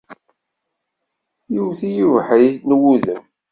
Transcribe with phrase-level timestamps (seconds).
[1.53, 3.23] Yewwet-iyi ubeḥri n wudem.